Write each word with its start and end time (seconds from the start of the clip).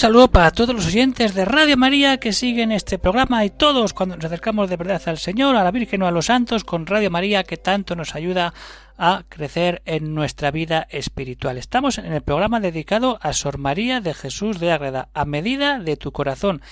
Saludo 0.00 0.30
para 0.30 0.50
todos 0.50 0.74
los 0.74 0.86
oyentes 0.86 1.34
de 1.34 1.44
Radio 1.44 1.76
María 1.76 2.16
que 2.16 2.32
siguen 2.32 2.72
este 2.72 2.98
programa 2.98 3.44
y 3.44 3.50
todos 3.50 3.92
cuando 3.92 4.16
nos 4.16 4.24
acercamos 4.24 4.70
de 4.70 4.78
verdad 4.78 5.02
al 5.04 5.18
Señor, 5.18 5.56
a 5.56 5.62
la 5.62 5.70
Virgen 5.70 6.00
o 6.00 6.06
a 6.06 6.10
los 6.10 6.24
santos 6.24 6.64
con 6.64 6.86
Radio 6.86 7.10
María 7.10 7.44
que 7.44 7.58
tanto 7.58 7.94
nos 7.94 8.14
ayuda 8.14 8.54
a 8.96 9.24
crecer 9.28 9.82
en 9.84 10.14
nuestra 10.14 10.50
vida 10.52 10.86
espiritual. 10.88 11.58
Estamos 11.58 11.98
en 11.98 12.14
el 12.14 12.22
programa 12.22 12.60
dedicado 12.60 13.18
a 13.20 13.34
Sor 13.34 13.58
María 13.58 14.00
de 14.00 14.14
Jesús 14.14 14.58
de 14.58 14.72
Ágreda, 14.72 15.10
a 15.12 15.26
medida 15.26 15.78
de 15.78 15.98
tu 15.98 16.12
corazón. 16.12 16.62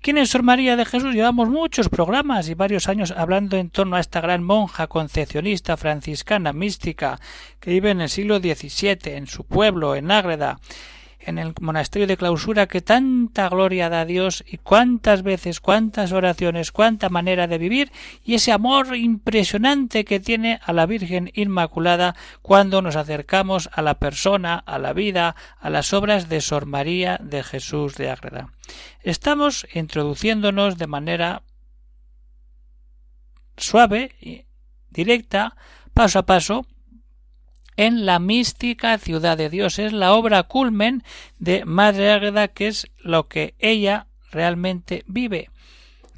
¿Quién 0.00 0.16
es 0.16 0.30
Sor 0.30 0.42
María 0.42 0.74
de 0.76 0.86
Jesús? 0.86 1.14
Llevamos 1.14 1.50
muchos 1.50 1.90
programas 1.90 2.48
y 2.48 2.54
varios 2.54 2.88
años 2.88 3.12
hablando 3.14 3.58
en 3.58 3.68
torno 3.68 3.96
a 3.96 4.00
esta 4.00 4.22
gran 4.22 4.42
monja 4.42 4.86
concepcionista 4.86 5.76
franciscana 5.76 6.54
mística 6.54 7.20
que 7.60 7.70
vive 7.70 7.90
en 7.90 8.00
el 8.00 8.08
siglo 8.08 8.38
XVII 8.38 9.14
en 9.14 9.26
su 9.26 9.44
pueblo, 9.44 9.94
en 9.94 10.10
Ágreda 10.10 10.58
en 11.20 11.38
el 11.38 11.54
monasterio 11.60 12.06
de 12.06 12.16
clausura 12.16 12.66
que 12.68 12.80
tanta 12.80 13.48
gloria 13.48 13.88
da 13.88 14.02
a 14.02 14.04
Dios 14.04 14.44
y 14.46 14.58
cuántas 14.58 15.22
veces, 15.22 15.60
cuántas 15.60 16.12
oraciones, 16.12 16.72
cuánta 16.72 17.08
manera 17.08 17.46
de 17.46 17.58
vivir 17.58 17.92
y 18.24 18.34
ese 18.34 18.52
amor 18.52 18.96
impresionante 18.96 20.04
que 20.04 20.20
tiene 20.20 20.60
a 20.64 20.72
la 20.72 20.86
Virgen 20.86 21.30
Inmaculada 21.34 22.14
cuando 22.42 22.82
nos 22.82 22.96
acercamos 22.96 23.68
a 23.72 23.82
la 23.82 23.98
persona, 23.98 24.56
a 24.56 24.78
la 24.78 24.92
vida, 24.92 25.36
a 25.58 25.70
las 25.70 25.92
obras 25.92 26.28
de 26.28 26.40
Sor 26.40 26.66
María 26.66 27.18
de 27.22 27.42
Jesús 27.42 27.96
de 27.96 28.10
Ágreda. 28.10 28.52
Estamos 29.02 29.66
introduciéndonos 29.74 30.78
de 30.78 30.86
manera 30.86 31.42
suave 33.56 34.12
y 34.20 34.46
directa, 34.90 35.56
paso 35.94 36.20
a 36.20 36.26
paso, 36.26 36.66
en 37.78 38.04
la 38.06 38.18
mística 38.18 38.98
ciudad 38.98 39.38
de 39.38 39.48
Dios. 39.48 39.78
Es 39.78 39.92
la 39.92 40.12
obra 40.12 40.42
culmen 40.42 41.04
de 41.38 41.64
Madre 41.64 42.10
Águeda, 42.10 42.48
que 42.48 42.66
es 42.66 42.90
lo 42.98 43.28
que 43.28 43.54
ella 43.60 44.08
realmente 44.32 45.04
vive. 45.06 45.48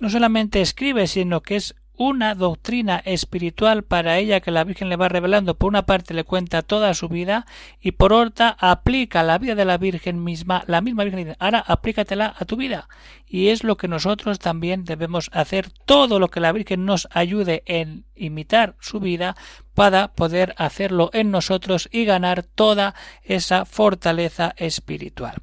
No 0.00 0.08
solamente 0.08 0.62
escribe, 0.62 1.06
sino 1.06 1.42
que 1.42 1.56
es 1.56 1.76
una 2.00 2.34
doctrina 2.34 3.02
espiritual 3.04 3.84
para 3.84 4.16
ella 4.16 4.40
que 4.40 4.50
la 4.50 4.64
Virgen 4.64 4.88
le 4.88 4.96
va 4.96 5.10
revelando. 5.10 5.58
Por 5.58 5.68
una 5.68 5.84
parte 5.84 6.14
le 6.14 6.24
cuenta 6.24 6.62
toda 6.62 6.94
su 6.94 7.10
vida 7.10 7.44
y 7.78 7.92
por 7.92 8.14
otra 8.14 8.56
aplica 8.58 9.22
la 9.22 9.36
vida 9.36 9.54
de 9.54 9.66
la 9.66 9.76
Virgen 9.76 10.24
misma, 10.24 10.64
la 10.66 10.80
misma 10.80 11.04
Virgen 11.04 11.36
ahora 11.38 11.62
aplícatela 11.66 12.34
a 12.38 12.46
tu 12.46 12.56
vida. 12.56 12.88
Y 13.26 13.48
es 13.48 13.64
lo 13.64 13.76
que 13.76 13.86
nosotros 13.86 14.38
también 14.38 14.86
debemos 14.86 15.28
hacer, 15.34 15.68
todo 15.84 16.18
lo 16.18 16.28
que 16.28 16.40
la 16.40 16.52
Virgen 16.52 16.86
nos 16.86 17.06
ayude 17.10 17.62
en 17.66 18.06
imitar 18.14 18.76
su 18.80 18.98
vida 18.98 19.36
para 19.74 20.08
poder 20.12 20.54
hacerlo 20.58 21.10
en 21.12 21.30
nosotros 21.30 21.88
y 21.92 22.04
ganar 22.04 22.42
toda 22.42 22.94
esa 23.22 23.64
fortaleza 23.64 24.54
espiritual. 24.56 25.36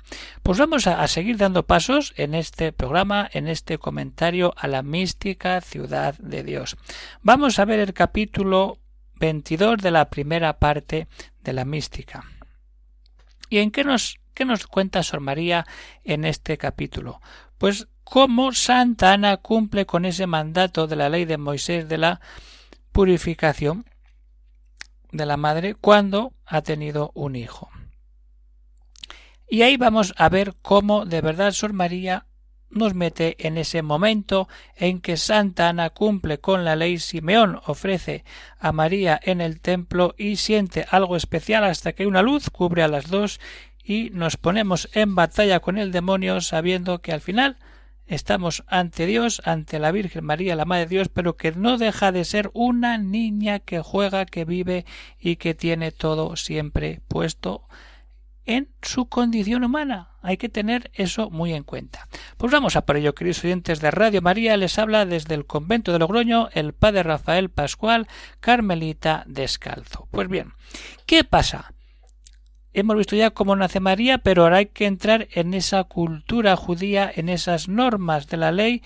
Pues 0.43 0.57
vamos 0.57 0.87
a, 0.87 1.07
seguir 1.07 1.37
dando 1.37 1.65
pasos 1.65 2.13
en 2.17 2.35
este 2.35 2.71
programa, 2.71 3.29
en 3.31 3.47
este 3.47 3.77
comentario 3.77 4.53
a 4.57 4.67
la 4.67 4.83
mística 4.83 5.61
ciudad 5.61 6.15
de 6.19 6.43
Dios. 6.43 6.77
Vamos 7.21 7.59
a 7.59 7.65
ver 7.65 7.79
el 7.79 7.93
capítulo 7.93 8.79
22 9.15 9.77
de 9.77 9.91
la 9.91 10.09
primera 10.09 10.59
parte 10.59 11.07
de 11.41 11.53
la 11.53 11.65
mística. 11.65 12.23
¿Y 13.49 13.59
en 13.59 13.71
qué 13.71 13.83
nos, 13.83 14.19
qué 14.33 14.45
nos 14.45 14.67
cuenta 14.67 15.03
Sor 15.03 15.21
María 15.21 15.65
en 16.03 16.25
este 16.25 16.57
capítulo? 16.57 17.21
Pues 17.57 17.87
cómo 18.03 18.53
Santa 18.53 19.13
Ana 19.13 19.37
cumple 19.37 19.85
con 19.85 20.05
ese 20.05 20.27
mandato 20.27 20.87
de 20.87 20.95
la 20.95 21.09
ley 21.09 21.25
de 21.25 21.37
Moisés 21.37 21.89
de 21.89 21.97
la 21.97 22.21
purificación 22.91 23.85
de 25.17 25.25
la 25.25 25.37
madre 25.37 25.75
cuando 25.75 26.33
ha 26.45 26.61
tenido 26.61 27.11
un 27.13 27.35
hijo. 27.35 27.69
Y 29.49 29.61
ahí 29.61 29.77
vamos 29.77 30.13
a 30.17 30.29
ver 30.29 30.55
cómo 30.61 31.05
de 31.05 31.21
verdad 31.21 31.51
Sor 31.51 31.73
María 31.73 32.25
nos 32.69 32.93
mete 32.93 33.35
en 33.47 33.57
ese 33.57 33.81
momento 33.81 34.47
en 34.75 34.99
que 34.99 35.15
Santa 35.15 35.69
Ana 35.69 35.89
cumple 35.89 36.39
con 36.39 36.65
la 36.65 36.75
ley 36.75 36.99
Simeón 36.99 37.61
ofrece 37.65 38.25
a 38.59 38.71
María 38.71 39.19
en 39.23 39.39
el 39.39 39.61
templo 39.61 40.15
y 40.17 40.35
siente 40.35 40.85
algo 40.89 41.15
especial 41.15 41.63
hasta 41.63 41.93
que 41.93 42.07
una 42.07 42.21
luz 42.21 42.49
cubre 42.49 42.83
a 42.83 42.87
las 42.89 43.09
dos 43.09 43.39
y 43.83 44.09
nos 44.09 44.35
ponemos 44.35 44.89
en 44.93 45.15
batalla 45.15 45.61
con 45.61 45.77
el 45.77 45.93
demonio 45.93 46.41
sabiendo 46.41 47.01
que 47.01 47.13
al 47.13 47.21
final 47.21 47.57
estamos 48.07 48.63
ante 48.67 49.05
Dios, 49.05 49.41
ante 49.45 49.79
la 49.79 49.91
Virgen 49.91 50.25
María, 50.25 50.55
la 50.55 50.65
Madre 50.65 50.85
de 50.85 50.95
Dios, 50.95 51.09
pero 51.09 51.37
que 51.37 51.51
no 51.51 51.77
deja 51.77 52.11
de 52.11 52.25
ser 52.25 52.49
una 52.53 52.97
niña 52.97 53.59
que 53.59 53.81
juega, 53.81 54.25
que 54.25 54.45
vive 54.45 54.85
y 55.19 55.35
que 55.35 55.53
tiene 55.53 55.91
todo 55.91 56.35
siempre 56.35 57.01
puesto 57.07 57.67
en 58.45 58.69
su 58.81 59.09
condición 59.09 59.63
humana. 59.63 60.11
Hay 60.21 60.37
que 60.37 60.49
tener 60.49 60.89
eso 60.93 61.29
muy 61.29 61.53
en 61.53 61.63
cuenta. 61.63 62.07
Pues 62.37 62.51
vamos 62.51 62.75
a 62.75 62.85
por 62.85 62.97
ello, 62.97 63.13
queridos 63.13 63.43
oyentes 63.43 63.81
de 63.81 63.91
Radio 63.91 64.21
María. 64.21 64.57
Les 64.57 64.79
habla 64.79 65.05
desde 65.05 65.35
el 65.35 65.45
convento 65.45 65.91
de 65.91 65.99
Logroño 65.99 66.49
el 66.53 66.73
padre 66.73 67.03
Rafael 67.03 67.49
Pascual, 67.49 68.07
Carmelita 68.39 69.23
Descalzo. 69.27 70.07
Pues 70.11 70.29
bien, 70.29 70.53
¿qué 71.05 71.23
pasa? 71.23 71.73
Hemos 72.81 72.97
visto 72.97 73.15
ya 73.15 73.31
cómo 73.31 73.55
nace 73.55 73.79
María, 73.79 74.17
pero 74.19 74.43
ahora 74.43 74.57
hay 74.57 74.67
que 74.67 74.85
entrar 74.85 75.27
en 75.31 75.53
esa 75.53 75.83
cultura 75.83 76.55
judía, 76.55 77.11
en 77.13 77.29
esas 77.29 77.67
normas 77.67 78.27
de 78.27 78.37
la 78.37 78.51
ley 78.51 78.81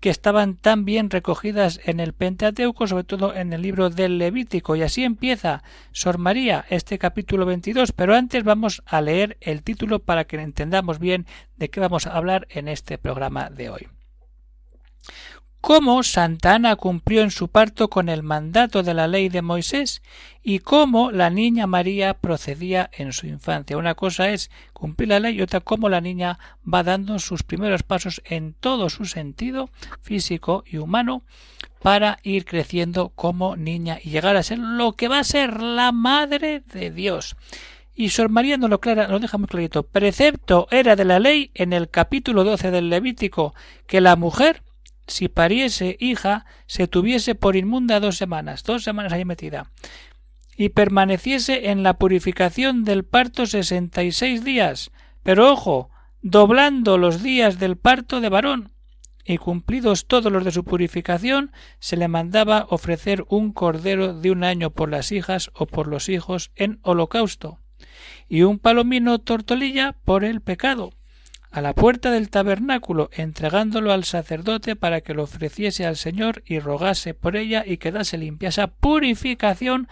que 0.00 0.10
estaban 0.10 0.56
tan 0.56 0.84
bien 0.84 1.10
recogidas 1.10 1.80
en 1.84 2.00
el 2.00 2.12
Pentateuco, 2.12 2.88
sobre 2.88 3.04
todo 3.04 3.34
en 3.36 3.52
el 3.52 3.62
libro 3.62 3.88
del 3.88 4.18
Levítico. 4.18 4.74
Y 4.74 4.82
así 4.82 5.04
empieza 5.04 5.62
Sor 5.92 6.18
María, 6.18 6.64
este 6.70 6.98
capítulo 6.98 7.46
22. 7.46 7.92
Pero 7.92 8.16
antes 8.16 8.42
vamos 8.42 8.82
a 8.84 9.00
leer 9.00 9.38
el 9.40 9.62
título 9.62 10.00
para 10.00 10.24
que 10.24 10.40
entendamos 10.40 10.98
bien 10.98 11.26
de 11.56 11.70
qué 11.70 11.78
vamos 11.78 12.08
a 12.08 12.16
hablar 12.16 12.48
en 12.50 12.66
este 12.66 12.98
programa 12.98 13.48
de 13.48 13.70
hoy 13.70 13.88
cómo 15.62 16.02
Santa 16.02 16.56
Ana 16.56 16.74
cumplió 16.74 17.22
en 17.22 17.30
su 17.30 17.46
parto 17.46 17.88
con 17.88 18.08
el 18.08 18.24
mandato 18.24 18.82
de 18.82 18.94
la 18.94 19.06
ley 19.06 19.28
de 19.28 19.42
Moisés 19.42 20.02
y 20.42 20.58
cómo 20.58 21.12
la 21.12 21.30
niña 21.30 21.68
María 21.68 22.14
procedía 22.14 22.90
en 22.92 23.12
su 23.12 23.28
infancia. 23.28 23.78
Una 23.78 23.94
cosa 23.94 24.30
es 24.30 24.50
cumplir 24.72 25.10
la 25.10 25.20
ley 25.20 25.36
y 25.36 25.40
otra 25.40 25.60
cómo 25.60 25.88
la 25.88 26.00
niña 26.00 26.40
va 26.62 26.82
dando 26.82 27.20
sus 27.20 27.44
primeros 27.44 27.84
pasos 27.84 28.22
en 28.24 28.54
todo 28.54 28.90
su 28.90 29.04
sentido 29.04 29.70
físico 30.00 30.64
y 30.66 30.78
humano 30.78 31.22
para 31.80 32.18
ir 32.24 32.44
creciendo 32.44 33.10
como 33.10 33.54
niña 33.54 34.00
y 34.02 34.10
llegar 34.10 34.36
a 34.36 34.42
ser 34.42 34.58
lo 34.58 34.94
que 34.94 35.06
va 35.06 35.20
a 35.20 35.24
ser 35.24 35.62
la 35.62 35.92
madre 35.92 36.64
de 36.72 36.90
Dios. 36.90 37.36
Y 37.94 38.08
Sor 38.08 38.30
María 38.30 38.56
nos 38.56 38.68
lo, 38.68 38.80
clara, 38.80 39.06
lo 39.06 39.20
deja 39.20 39.38
muy 39.38 39.46
clarito. 39.46 39.84
Precepto 39.84 40.66
era 40.72 40.96
de 40.96 41.04
la 41.04 41.20
ley 41.20 41.52
en 41.54 41.72
el 41.72 41.88
capítulo 41.88 42.42
12 42.42 42.72
del 42.72 42.90
Levítico 42.90 43.54
que 43.86 44.00
la 44.00 44.16
mujer 44.16 44.64
si 45.06 45.28
pariese 45.28 45.96
hija, 46.00 46.46
se 46.66 46.86
tuviese 46.86 47.34
por 47.34 47.56
inmunda 47.56 48.00
dos 48.00 48.16
semanas, 48.16 48.62
dos 48.62 48.84
semanas 48.84 49.12
ahí 49.12 49.24
metida, 49.24 49.70
y 50.56 50.70
permaneciese 50.70 51.70
en 51.70 51.82
la 51.82 51.94
purificación 51.94 52.84
del 52.84 53.04
parto 53.04 53.46
sesenta 53.46 54.02
y 54.02 54.12
seis 54.12 54.44
días, 54.44 54.90
pero 55.22 55.50
ojo, 55.50 55.90
doblando 56.20 56.98
los 56.98 57.22
días 57.22 57.58
del 57.58 57.76
parto 57.76 58.20
de 58.20 58.28
varón, 58.28 58.72
y 59.24 59.38
cumplidos 59.38 60.06
todos 60.06 60.32
los 60.32 60.44
de 60.44 60.50
su 60.50 60.64
purificación, 60.64 61.52
se 61.78 61.96
le 61.96 62.08
mandaba 62.08 62.66
ofrecer 62.70 63.24
un 63.28 63.52
cordero 63.52 64.14
de 64.14 64.30
un 64.30 64.44
año 64.44 64.70
por 64.70 64.90
las 64.90 65.12
hijas 65.12 65.50
o 65.54 65.66
por 65.66 65.86
los 65.86 66.08
hijos 66.08 66.50
en 66.56 66.80
holocausto, 66.82 67.60
y 68.28 68.42
un 68.42 68.58
palomino 68.58 69.18
tortolilla 69.20 69.96
por 70.04 70.24
el 70.24 70.40
pecado, 70.40 70.92
a 71.52 71.60
la 71.60 71.74
puerta 71.74 72.10
del 72.10 72.30
tabernáculo, 72.30 73.10
entregándolo 73.12 73.92
al 73.92 74.04
sacerdote 74.04 74.74
para 74.74 75.02
que 75.02 75.12
lo 75.12 75.24
ofreciese 75.24 75.84
al 75.84 75.96
Señor 75.96 76.42
y 76.46 76.58
rogase 76.58 77.12
por 77.12 77.36
ella 77.36 77.62
y 77.66 77.76
quedase 77.76 78.16
limpia. 78.16 78.48
Esa 78.48 78.68
purificación 78.68 79.86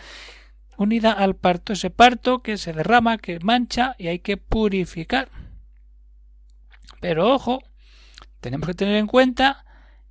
unida 0.78 1.12
al 1.12 1.36
parto, 1.36 1.74
ese 1.74 1.90
parto 1.90 2.42
que 2.42 2.56
se 2.56 2.72
derrama, 2.72 3.18
que 3.18 3.38
mancha 3.40 3.94
y 3.98 4.08
hay 4.08 4.20
que 4.20 4.38
purificar. 4.38 5.28
Pero 7.00 7.30
ojo, 7.30 7.62
tenemos 8.40 8.66
que 8.66 8.74
tener 8.74 8.96
en 8.96 9.06
cuenta 9.06 9.66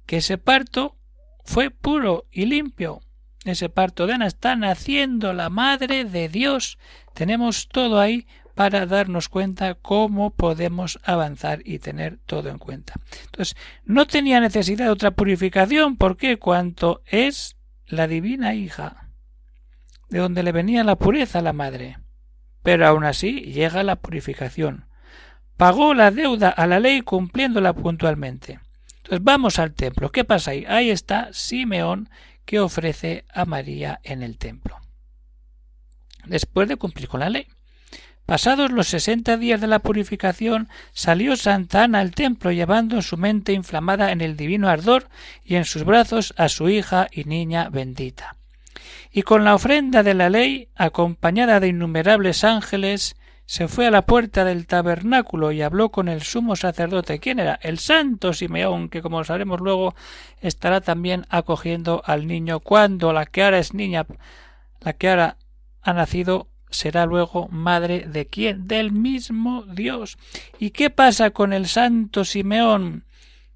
que 0.05 0.17
ese 0.17 0.37
parto 0.37 0.97
fue 1.43 1.71
puro 1.71 2.27
y 2.31 2.45
limpio. 2.45 3.01
Ese 3.43 3.69
parto 3.69 4.05
de 4.05 4.13
Ana 4.13 4.27
está 4.27 4.55
naciendo 4.55 5.33
la 5.33 5.49
Madre 5.49 6.05
de 6.05 6.29
Dios. 6.29 6.77
Tenemos 7.15 7.69
todo 7.69 7.99
ahí 7.99 8.27
para 8.59 8.85
darnos 8.85 9.29
cuenta 9.29 9.75
cómo 9.75 10.31
podemos 10.31 10.99
avanzar 11.03 11.61
y 11.63 11.79
tener 11.79 12.19
todo 12.25 12.49
en 12.49 12.57
cuenta. 12.57 12.95
Entonces, 13.23 13.55
no 13.85 14.05
tenía 14.05 14.41
necesidad 14.41 14.83
de 14.83 14.91
otra 14.91 15.11
purificación 15.11 15.95
porque 15.95 16.39
cuanto 16.39 17.01
es 17.05 17.55
la 17.85 18.05
divina 18.05 18.55
hija, 18.55 19.11
de 20.09 20.19
donde 20.19 20.43
le 20.43 20.51
venía 20.51 20.83
la 20.83 20.97
pureza 20.97 21.39
a 21.39 21.41
la 21.41 21.53
madre, 21.53 21.99
pero 22.61 22.85
aún 22.85 23.05
así 23.05 23.43
llega 23.43 23.81
la 23.81 23.95
purificación. 23.95 24.87
Pagó 25.55 25.93
la 25.93 26.11
deuda 26.11 26.49
a 26.49 26.67
la 26.67 26.81
ley 26.81 26.99
cumpliéndola 26.99 27.71
puntualmente. 27.71 28.59
Entonces 28.97 29.23
vamos 29.23 29.57
al 29.57 29.73
templo. 29.73 30.11
¿Qué 30.11 30.25
pasa 30.25 30.51
ahí? 30.51 30.65
Ahí 30.67 30.89
está 30.89 31.29
Simeón 31.31 32.09
que 32.43 32.59
ofrece 32.59 33.23
a 33.33 33.45
María 33.45 34.01
en 34.03 34.21
el 34.21 34.37
templo. 34.37 34.75
Después 36.25 36.67
de 36.67 36.75
cumplir 36.75 37.07
con 37.07 37.21
la 37.21 37.29
ley. 37.29 37.47
Pasados 38.29 38.71
los 38.71 38.87
sesenta 38.87 39.37
días 39.37 39.59
de 39.59 39.65
la 39.65 39.79
purificación, 39.79 40.69
salió 40.93 41.35
Santa 41.35 41.85
Ana 41.85 41.99
al 41.99 42.11
templo 42.11 42.51
llevando 42.51 43.01
su 43.01 43.17
mente 43.17 43.53
inflamada 43.53 44.11
en 44.11 44.21
el 44.21 44.37
divino 44.37 44.69
ardor 44.69 45.07
y 45.43 45.55
en 45.55 45.65
sus 45.65 45.83
brazos 45.83 46.35
a 46.37 46.47
su 46.47 46.69
hija 46.69 47.07
y 47.11 47.23
niña 47.23 47.69
bendita. 47.69 48.35
Y 49.11 49.23
con 49.23 49.45
la 49.45 49.55
ofrenda 49.55 50.03
de 50.03 50.13
la 50.13 50.29
ley, 50.29 50.69
acompañada 50.75 51.59
de 51.59 51.69
innumerables 51.69 52.43
ángeles, 52.43 53.15
se 53.47 53.67
fue 53.67 53.87
a 53.87 53.91
la 53.91 54.03
puerta 54.03 54.45
del 54.45 54.67
tabernáculo 54.67 55.51
y 55.51 55.63
habló 55.63 55.89
con 55.89 56.07
el 56.07 56.21
sumo 56.21 56.55
sacerdote. 56.55 57.17
¿Quién 57.17 57.39
era? 57.39 57.57
El 57.63 57.79
santo 57.79 58.33
Simeón, 58.33 58.89
que 58.89 59.01
como 59.01 59.23
sabremos 59.23 59.59
luego 59.59 59.95
estará 60.39 60.81
también 60.81 61.25
acogiendo 61.31 62.03
al 62.05 62.27
niño 62.27 62.59
cuando 62.59 63.11
la 63.11 63.25
que 63.25 63.41
ahora 63.41 63.57
es 63.57 63.73
niña, 63.73 64.05
la 64.81 64.93
que 64.93 65.09
ahora 65.09 65.37
ha 65.81 65.93
nacido 65.93 66.47
será 66.69 67.05
luego 67.05 67.47
madre 67.49 68.05
de 68.07 68.27
quién? 68.27 68.67
Del 68.67 68.91
mismo 68.91 69.63
Dios. 69.63 70.17
¿Y 70.59 70.71
qué 70.71 70.89
pasa 70.89 71.31
con 71.31 71.53
el 71.53 71.67
santo 71.67 72.25
Simeón? 72.25 73.05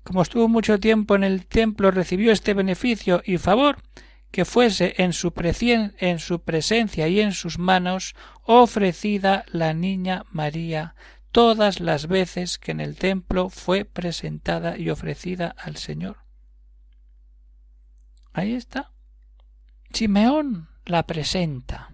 Como 0.03 0.21
estuvo 0.21 0.47
mucho 0.47 0.79
tiempo 0.79 1.15
en 1.15 1.23
el 1.23 1.45
templo, 1.45 1.91
recibió 1.91 2.31
este 2.31 2.53
beneficio 2.53 3.21
y 3.25 3.37
favor 3.37 3.77
que 4.31 4.45
fuese 4.45 4.95
en 4.97 5.13
su, 5.13 5.31
en 5.99 6.19
su 6.19 6.41
presencia 6.41 7.07
y 7.07 7.19
en 7.19 7.33
sus 7.33 7.59
manos 7.59 8.15
ofrecida 8.41 9.45
la 9.51 9.73
niña 9.73 10.23
María 10.31 10.95
todas 11.33 11.79
las 11.79 12.07
veces 12.07 12.59
que 12.59 12.71
en 12.71 12.79
el 12.79 12.95
templo 12.95 13.49
fue 13.49 13.85
presentada 13.85 14.77
y 14.77 14.89
ofrecida 14.89 15.53
al 15.57 15.77
Señor. 15.77 16.17
Ahí 18.31 18.53
está. 18.53 18.91
Simeón 19.91 20.69
la 20.85 21.03
presenta. 21.03 21.92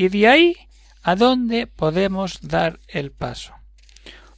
Y 0.00 0.08
de 0.08 0.28
ahí 0.28 0.56
a 1.02 1.14
dónde 1.14 1.66
podemos 1.66 2.40
dar 2.40 2.80
el 2.88 3.12
paso. 3.12 3.52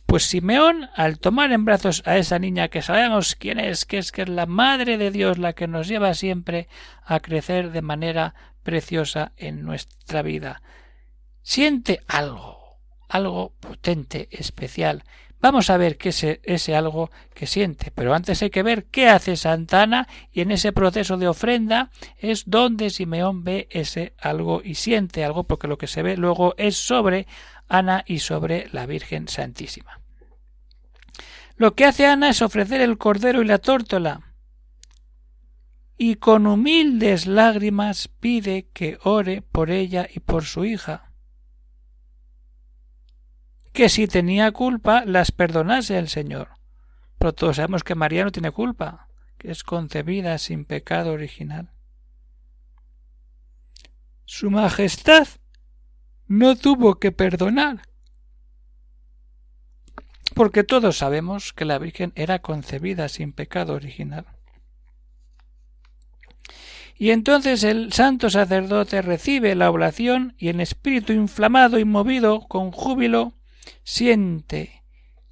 Pues 0.06 0.24
Simeón, 0.24 0.88
al 0.96 1.20
tomar 1.20 1.52
en 1.52 1.64
brazos 1.64 2.02
a 2.04 2.16
esa 2.16 2.40
niña 2.40 2.66
que 2.66 2.82
sabemos 2.82 3.36
quién 3.36 3.60
es, 3.60 3.84
que 3.84 3.98
es 3.98 4.10
que 4.10 4.22
es 4.22 4.28
la 4.28 4.46
Madre 4.46 4.98
de 4.98 5.12
Dios 5.12 5.38
la 5.38 5.52
que 5.52 5.68
nos 5.68 5.86
lleva 5.86 6.14
siempre 6.14 6.66
a 7.04 7.20
crecer 7.20 7.70
de 7.70 7.80
manera 7.80 8.34
preciosa 8.64 9.34
en 9.36 9.62
nuestra 9.62 10.22
vida, 10.22 10.62
siente 11.42 12.00
algo, 12.08 12.80
algo 13.08 13.54
potente, 13.60 14.26
especial, 14.32 15.04
Vamos 15.42 15.70
a 15.70 15.76
ver 15.76 15.98
qué 15.98 16.10
es 16.10 16.22
ese 16.22 16.76
algo 16.76 17.10
que 17.34 17.48
siente, 17.48 17.90
pero 17.90 18.14
antes 18.14 18.40
hay 18.42 18.50
que 18.50 18.62
ver 18.62 18.84
qué 18.84 19.08
hace 19.08 19.36
Santana 19.36 20.06
y 20.30 20.40
en 20.40 20.52
ese 20.52 20.72
proceso 20.72 21.16
de 21.16 21.26
ofrenda 21.26 21.90
es 22.16 22.44
donde 22.46 22.90
Simeón 22.90 23.42
ve 23.42 23.66
ese 23.72 24.14
algo 24.20 24.62
y 24.62 24.76
siente 24.76 25.24
algo, 25.24 25.42
porque 25.42 25.66
lo 25.66 25.78
que 25.78 25.88
se 25.88 26.04
ve 26.04 26.16
luego 26.16 26.54
es 26.58 26.76
sobre 26.76 27.26
Ana 27.68 28.04
y 28.06 28.20
sobre 28.20 28.68
la 28.70 28.86
Virgen 28.86 29.26
Santísima. 29.26 30.00
Lo 31.56 31.74
que 31.74 31.86
hace 31.86 32.06
Ana 32.06 32.28
es 32.28 32.40
ofrecer 32.40 32.80
el 32.80 32.96
cordero 32.96 33.42
y 33.42 33.44
la 33.44 33.58
tórtola, 33.58 34.20
y 35.98 36.14
con 36.16 36.46
humildes 36.46 37.26
lágrimas 37.26 38.06
pide 38.06 38.68
que 38.72 38.96
ore 39.02 39.42
por 39.42 39.72
ella 39.72 40.08
y 40.08 40.20
por 40.20 40.44
su 40.44 40.64
hija 40.64 41.11
que 43.72 43.88
si 43.88 44.06
tenía 44.06 44.52
culpa 44.52 45.04
las 45.06 45.32
perdonase 45.32 45.98
el 45.98 46.08
Señor. 46.08 46.48
Pero 47.18 47.32
todos 47.32 47.56
sabemos 47.56 47.84
que 47.84 47.94
María 47.94 48.24
no 48.24 48.32
tiene 48.32 48.50
culpa, 48.50 49.08
que 49.38 49.50
es 49.50 49.64
concebida 49.64 50.38
sin 50.38 50.64
pecado 50.64 51.12
original. 51.12 51.70
Su 54.24 54.50
Majestad 54.50 55.28
no 56.26 56.56
tuvo 56.56 56.98
que 56.98 57.12
perdonar, 57.12 57.82
porque 60.34 60.64
todos 60.64 60.98
sabemos 60.98 61.52
que 61.52 61.64
la 61.64 61.78
Virgen 61.78 62.12
era 62.14 62.40
concebida 62.40 63.08
sin 63.08 63.32
pecado 63.32 63.74
original. 63.74 64.26
Y 66.96 67.10
entonces 67.10 67.64
el 67.64 67.92
santo 67.92 68.30
sacerdote 68.30 69.02
recibe 69.02 69.54
la 69.54 69.70
oblación 69.70 70.34
y 70.38 70.48
en 70.48 70.60
espíritu 70.60 71.12
inflamado 71.12 71.78
y 71.78 71.84
movido 71.84 72.46
con 72.48 72.70
júbilo 72.70 73.34
siente 73.84 74.82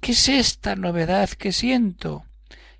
¿Qué 0.01 0.13
es 0.13 0.29
esta 0.29 0.75
novedad 0.75 1.29
que 1.29 1.51
siento? 1.51 2.25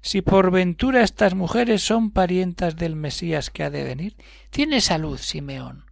Si 0.02 0.24
por 0.24 0.50
ventura 0.50 1.04
estas 1.04 1.36
mujeres 1.36 1.84
son 1.84 2.10
parientas 2.10 2.76
del 2.76 2.96
Mesías 2.96 3.52
que 3.52 3.64
ha 3.64 3.70
de 3.70 3.84
venir, 3.84 4.16
tiene 4.50 4.82
salud 4.82 5.20
Simeón. 5.20 5.86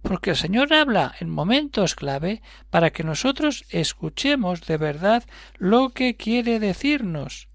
Porque 0.00 0.30
el 0.30 0.36
Señor 0.36 0.72
habla 0.72 1.14
en 1.20 1.28
momentos 1.28 1.94
clave 1.94 2.40
para 2.70 2.92
que 2.92 3.04
nosotros 3.04 3.66
escuchemos 3.68 4.62
de 4.66 4.78
verdad 4.78 5.22
lo 5.58 5.90
que 5.90 6.16
quiere 6.16 6.58
decirnos. 6.58 7.48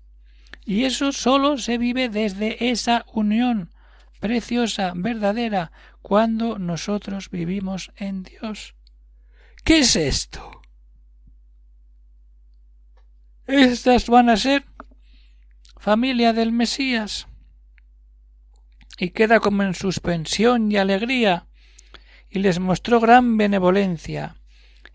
Y 0.64 0.84
eso 0.84 1.12
sólo 1.12 1.58
se 1.58 1.80
vive 1.80 2.10
desde 2.10 2.70
esa 2.70 3.08
unión 3.12 3.72
preciosa, 4.20 4.94
verdadera, 4.96 5.72
cuando 6.04 6.60
nosotros 6.60 7.32
vivimos 7.32 7.92
en 7.96 8.22
Dios. 8.22 8.76
¿Qué 9.64 9.80
es 9.80 9.96
esto? 9.96 10.62
Estas 13.48 14.10
van 14.10 14.30
a 14.30 14.36
ser 14.36 14.66
familia 15.78 16.34
del 16.34 16.52
Mesías. 16.52 17.28
Y 19.00 19.12
queda 19.12 19.40
como 19.40 19.64
en 19.64 19.74
suspensión 19.74 20.70
y 20.70 20.76
alegría, 20.76 21.48
y 22.30 22.40
les 22.40 22.60
mostró 22.60 23.00
gran 23.00 23.38
benevolencia. 23.38 24.36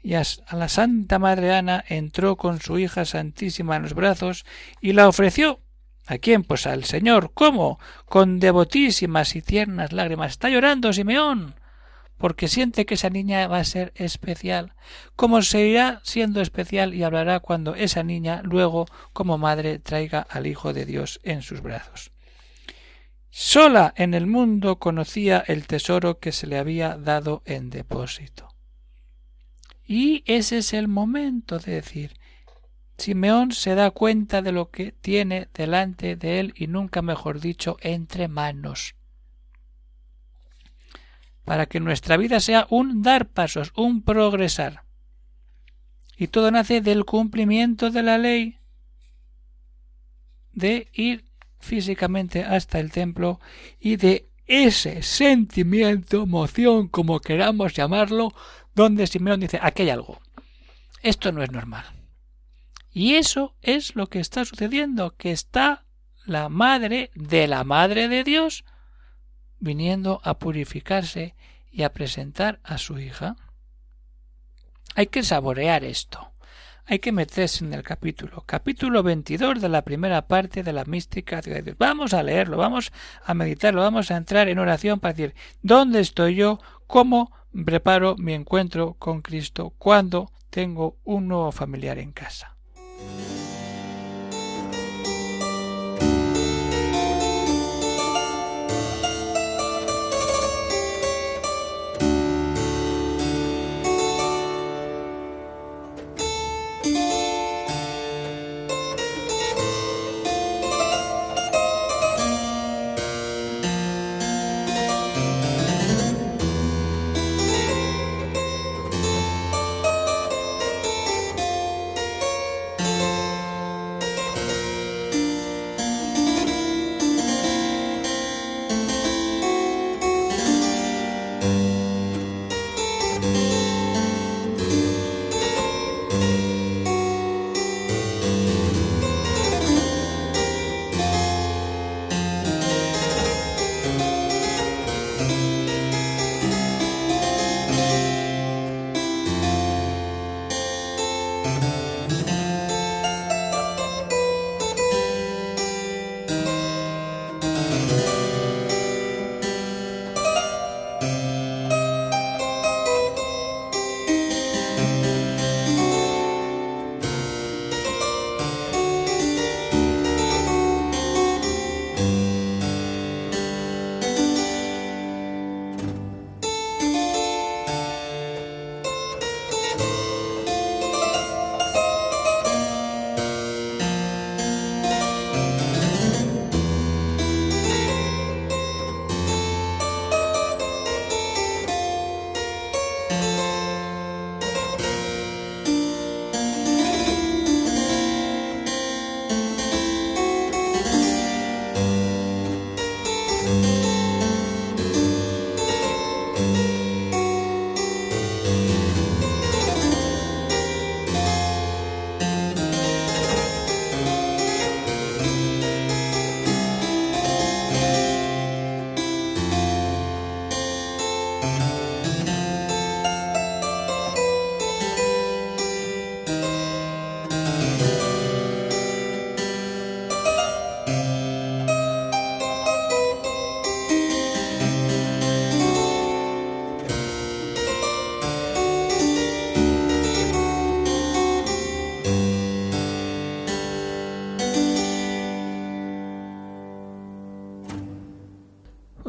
Y 0.03 0.15
a 0.15 0.25
la 0.53 0.69
Santa 0.69 1.19
Madre 1.19 1.55
Ana 1.55 1.83
entró 1.89 2.37
con 2.37 2.61
su 2.61 2.79
hija 2.79 3.07
Santísima 3.07 3.77
en 3.77 3.85
los 3.85 3.95
brazos 3.95 4.45
y 4.83 4.93
la 4.93 5.09
ofreció. 5.09 5.61
¿A 6.07 6.19
quién? 6.19 6.43
Pues 6.43 6.67
al 6.67 6.85
Señor. 6.85 7.31
¿Cómo? 7.33 7.79
Con 8.05 8.39
devotísimas 8.39 9.35
y 9.35 9.41
tiernas 9.41 9.93
lágrimas. 9.93 10.33
Está 10.33 10.51
llorando 10.51 10.93
Simeón 10.93 11.55
porque 12.19 12.49
siente 12.49 12.87
que 12.87 12.95
esa 12.95 13.11
niña 13.11 13.47
va 13.49 13.59
a 13.59 13.65
ser 13.65 13.93
especial, 13.97 14.75
como 15.17 15.43
seguirá 15.43 16.01
siendo 16.05 16.41
especial 16.41 16.95
y 16.95 17.03
hablará 17.03 17.41
cuando 17.41 17.75
esa 17.75 18.03
niña 18.03 18.43
luego 18.45 18.87
como 19.13 19.39
madre 19.39 19.79
traiga 19.79 20.21
al 20.21 20.47
Hijo 20.47 20.73
de 20.73 20.87
Dios 20.87 21.21
en 21.25 21.43
sus 21.43 21.63
brazos. 21.63 22.13
Sola 23.31 23.95
en 23.97 24.15
el 24.15 24.27
mundo 24.27 24.79
conocía 24.79 25.43
el 25.47 25.67
tesoro 25.67 26.19
que 26.19 26.33
se 26.33 26.47
le 26.47 26.59
había 26.59 26.97
dado 26.97 27.43
en 27.47 27.71
depósito. 27.71 28.49
Y 29.85 30.23
ese 30.27 30.59
es 30.59 30.75
el 30.75 30.87
momento 30.87 31.59
de 31.59 31.73
decir 31.73 32.15
Simeón 32.99 33.53
se 33.53 33.75
da 33.75 33.91
cuenta 33.91 34.43
de 34.43 34.53
lo 34.53 34.71
que 34.71 34.93
tiene 34.93 35.49
delante 35.55 36.15
de 36.15 36.39
él 36.39 36.53
y 36.57 36.69
nunca 36.69 37.03
mejor 37.03 37.41
dicho 37.41 37.77
entre 37.81 38.29
manos 38.29 38.95
para 41.45 41.67
que 41.67 41.81
nuestra 41.81 42.17
vida 42.17 42.41
sea 42.41 42.67
un 42.71 43.03
dar 43.03 43.29
pasos, 43.29 43.73
un 43.77 44.03
progresar. 44.03 44.85
Y 46.17 46.29
todo 46.29 46.51
nace 46.51 46.81
del 46.81 47.05
cumplimiento 47.05 47.91
de 47.91 48.03
la 48.03 48.19
ley, 48.19 48.59
de 50.53 50.89
ir 50.93 51.25
físicamente 51.59 52.45
hasta 52.45 52.79
el 52.79 52.91
templo 52.91 53.41
y 53.81 53.97
de 53.97 54.29
ese 54.47 55.03
sentimiento, 55.03 56.25
emoción, 56.25 56.89
como 56.89 57.21
queramos 57.21 57.75
llamarlo, 57.75 58.35
donde 58.75 59.07
Simeón 59.07 59.41
dice, 59.41 59.59
aquí 59.63 59.83
hay 59.83 59.91
algo. 59.91 60.21
Esto 61.03 61.33
no 61.33 61.43
es 61.43 61.51
normal. 61.51 61.85
Y 62.93 63.15
eso 63.15 63.57
es 63.63 63.97
lo 63.97 64.09
que 64.09 64.21
está 64.21 64.45
sucediendo, 64.45 65.17
que 65.17 65.33
está 65.33 65.85
la 66.27 66.49
madre 66.49 67.11
de 67.15 67.49
la 67.49 67.65
madre 67.65 68.09
de 68.09 68.23
Dios 68.23 68.65
viniendo 69.63 70.21
a 70.25 70.39
purificarse 70.39 71.37
y 71.71 71.85
a 71.85 71.93
presentar 71.93 72.59
a 72.65 72.79
su 72.79 72.99
hija? 72.99 73.37
Hay 74.97 75.07
que 75.07 75.23
saborear 75.23 75.85
esto. 75.85 76.33
Hay 76.85 76.99
que 76.99 77.13
meterse 77.13 77.65
en 77.65 77.73
el 77.73 77.85
capítulo, 77.85 78.43
capítulo 78.45 79.05
22 79.05 79.63
de 79.63 79.69
la 79.69 79.83
primera 79.83 80.27
parte 80.27 80.65
de 80.65 80.73
la 80.73 80.85
mística 80.85 81.41
de 81.41 81.63
Dios. 81.63 81.77
Vamos 81.79 82.13
a 82.13 82.25
leerlo, 82.25 82.57
vamos 82.57 82.93
a 83.25 83.35
meditarlo, 83.35 83.83
vamos 83.83 84.11
a 84.11 84.17
entrar 84.17 84.49
en 84.49 84.59
oración 84.59 84.99
para 84.99 85.15
decir, 85.15 85.35
¿dónde 85.63 86.01
estoy 86.01 86.35
yo? 86.35 86.59
¿Cómo 86.89 87.31
preparo 87.65 88.17
mi 88.19 88.33
encuentro 88.33 88.95
con 88.95 89.23
Cristo 89.23 89.73
cuando 89.79 90.33
tengo 90.51 90.97
un 91.05 91.29
nuevo 91.29 91.53
familiar 91.53 91.99
en 91.99 92.11
casa? 92.11 92.57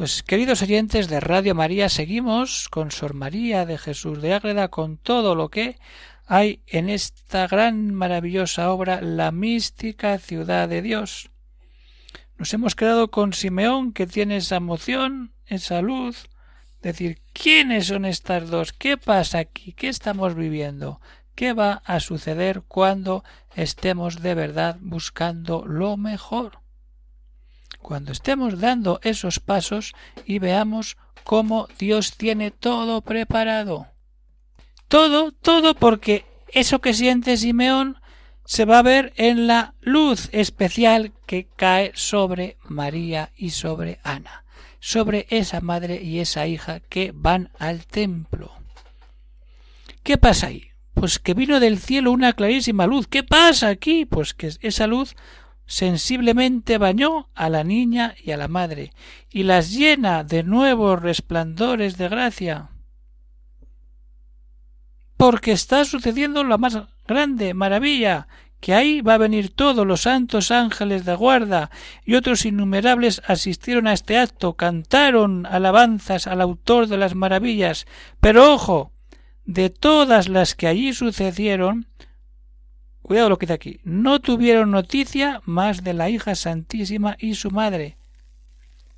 Pues 0.03 0.21
queridos 0.21 0.61
oyentes 0.61 1.07
de 1.07 1.21
Radio 1.21 1.55
María, 1.55 1.87
seguimos 1.87 2.67
con 2.67 2.91
Sor 2.91 3.13
María 3.13 3.65
de 3.65 3.77
Jesús 3.77 4.21
de 4.21 4.33
Ágreda 4.33 4.67
con 4.67 4.97
todo 4.97 5.33
lo 5.33 5.47
que 5.47 5.79
hay 6.27 6.61
en 6.67 6.89
esta 6.89 7.47
gran 7.47 7.93
maravillosa 7.93 8.69
obra 8.73 8.99
La 8.99 9.31
mística 9.31 10.17
ciudad 10.17 10.67
de 10.67 10.81
Dios. 10.81 11.31
Nos 12.37 12.53
hemos 12.53 12.75
quedado 12.75 13.11
con 13.11 13.31
Simeón 13.31 13.93
que 13.93 14.05
tiene 14.05 14.35
esa 14.35 14.57
emoción, 14.57 15.31
esa 15.45 15.81
luz, 15.81 16.27
decir 16.81 17.21
quiénes 17.31 17.87
son 17.87 18.03
estas 18.03 18.49
dos, 18.49 18.73
qué 18.73 18.97
pasa 18.97 19.39
aquí, 19.39 19.71
qué 19.71 19.87
estamos 19.87 20.35
viviendo, 20.35 20.99
qué 21.33 21.53
va 21.53 21.81
a 21.85 22.01
suceder 22.01 22.63
cuando 22.67 23.23
estemos 23.55 24.21
de 24.21 24.35
verdad 24.35 24.75
buscando 24.81 25.63
lo 25.65 25.95
mejor. 25.95 26.62
Cuando 27.83 28.13
estemos 28.13 28.59
dando 28.59 28.99
esos 29.03 29.41
pasos 29.41 29.93
y 30.25 30.39
veamos 30.39 30.97
cómo 31.25 31.67
Dios 31.77 32.15
tiene 32.15 32.49
todo 32.49 33.01
preparado. 33.01 33.87
Todo, 34.87 35.33
todo 35.33 35.75
porque 35.75 36.25
eso 36.47 36.79
que 36.79 36.93
siente 36.93 37.35
Simeón 37.35 37.97
se 38.45 38.63
va 38.63 38.79
a 38.79 38.83
ver 38.83 39.11
en 39.17 39.47
la 39.47 39.73
luz 39.81 40.29
especial 40.31 41.11
que 41.25 41.45
cae 41.55 41.91
sobre 41.93 42.57
María 42.63 43.31
y 43.35 43.49
sobre 43.49 43.99
Ana, 44.03 44.45
sobre 44.79 45.27
esa 45.29 45.59
madre 45.59 46.01
y 46.01 46.19
esa 46.19 46.47
hija 46.47 46.79
que 46.79 47.11
van 47.13 47.51
al 47.59 47.85
templo. 47.85 48.51
¿Qué 50.03 50.17
pasa 50.17 50.47
ahí? 50.47 50.69
Pues 50.93 51.19
que 51.19 51.33
vino 51.33 51.59
del 51.59 51.79
cielo 51.79 52.13
una 52.13 52.31
clarísima 52.31 52.87
luz. 52.87 53.07
¿Qué 53.07 53.23
pasa 53.23 53.67
aquí? 53.67 54.05
Pues 54.05 54.33
que 54.33 54.51
esa 54.61 54.87
luz 54.87 55.15
sensiblemente 55.65 56.77
bañó 56.77 57.29
a 57.33 57.49
la 57.49 57.63
niña 57.63 58.15
y 58.23 58.31
a 58.31 58.37
la 58.37 58.47
madre, 58.47 58.93
y 59.29 59.43
las 59.43 59.71
llena 59.71 60.23
de 60.23 60.43
nuevos 60.43 61.01
resplandores 61.01 61.97
de 61.97 62.09
gracia. 62.09 62.69
Porque 65.17 65.51
está 65.51 65.85
sucediendo 65.85 66.43
la 66.43 66.57
más 66.57 66.77
grande 67.07 67.53
maravilla, 67.53 68.27
que 68.63 68.73
ahí 68.73 69.01
va 69.01 69.15
a 69.15 69.17
venir 69.17 69.53
todos 69.53 69.85
los 69.85 70.03
santos 70.03 70.49
ángeles 70.49 71.03
de 71.03 71.15
guarda 71.15 71.69
y 72.05 72.15
otros 72.15 72.45
innumerables 72.45 73.21
asistieron 73.27 73.87
a 73.87 73.93
este 73.93 74.17
acto, 74.17 74.53
cantaron 74.53 75.45
alabanzas 75.45 76.27
al 76.27 76.39
autor 76.39 76.87
de 76.87 76.95
las 76.95 77.13
maravillas. 77.13 77.85
Pero 78.21 78.53
ojo, 78.53 78.93
de 79.43 79.69
todas 79.69 80.29
las 80.29 80.55
que 80.55 80.67
allí 80.67 80.93
sucedieron, 80.93 81.87
cuidado 83.03 83.29
lo 83.29 83.37
que 83.37 83.45
dice 83.45 83.53
aquí, 83.53 83.79
no 83.83 84.19
tuvieron 84.19 84.71
noticia 84.71 85.41
más 85.45 85.83
de 85.83 85.93
la 85.93 86.09
hija 86.09 86.33
santísima 86.33 87.15
y 87.19 87.35
su 87.35 87.51
madre, 87.51 87.97